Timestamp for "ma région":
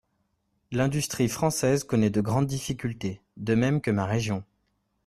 3.91-4.43